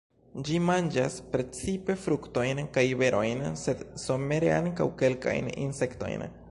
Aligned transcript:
Ĝi 0.45 0.55
manĝas 0.69 1.17
precipe 1.35 1.97
fruktojn 2.05 2.63
kaj 2.79 2.87
berojn, 3.03 3.45
sed 3.67 3.85
somere 4.07 4.53
ankaŭ 4.59 4.91
kelkajn 5.05 5.55
insektojn. 5.69 6.31